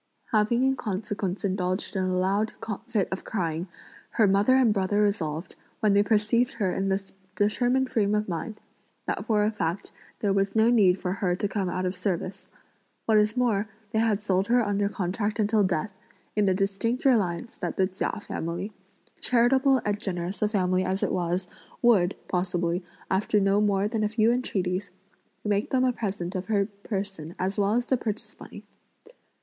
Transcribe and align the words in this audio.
Having 0.31 0.63
in 0.63 0.75
consequence 0.75 1.45
indulged 1.45 1.95
in 1.95 2.05
a 2.05 2.17
loud 2.17 2.53
fit 2.87 3.07
of 3.11 3.23
crying, 3.23 3.67
her 4.13 4.25
mother 4.25 4.55
and 4.55 4.73
brother 4.73 4.99
resolved, 4.99 5.53
when 5.79 5.93
they 5.93 6.01
perceived 6.01 6.53
her 6.53 6.73
in 6.73 6.89
this 6.89 7.11
determined 7.35 7.87
frame 7.87 8.15
of 8.15 8.27
mind, 8.27 8.59
that 9.05 9.23
for 9.27 9.43
a 9.43 9.51
fact 9.51 9.91
there 10.19 10.33
was 10.33 10.55
no 10.55 10.71
need 10.71 10.99
for 10.99 11.13
her 11.13 11.35
to 11.35 11.47
come 11.47 11.69
out 11.69 11.85
of 11.85 11.95
service. 11.95 12.49
What 13.05 13.19
is 13.19 13.37
more 13.37 13.69
they 13.91 13.99
had 13.99 14.19
sold 14.19 14.47
her 14.47 14.65
under 14.65 14.89
contract 14.89 15.37
until 15.37 15.63
death, 15.63 15.93
in 16.35 16.47
the 16.47 16.55
distinct 16.55 17.05
reliance 17.05 17.59
that 17.59 17.77
the 17.77 17.85
Chia 17.87 18.21
family, 18.21 18.71
charitable 19.19 19.83
and 19.85 19.99
generous 19.99 20.41
a 20.41 20.49
family 20.49 20.83
as 20.83 21.03
it 21.03 21.11
was, 21.11 21.45
would, 21.83 22.15
possibly, 22.27 22.83
after 23.11 23.39
no 23.39 23.61
more 23.61 23.87
than 23.87 24.03
a 24.03 24.09
few 24.09 24.31
entreaties, 24.31 24.89
make 25.45 25.69
them 25.69 25.83
a 25.83 25.93
present 25.93 26.33
of 26.33 26.47
her 26.47 26.65
person 26.65 27.35
as 27.37 27.59
well 27.59 27.75
as 27.75 27.85
the 27.85 27.97
purchase 27.97 28.35
money. 28.39 28.63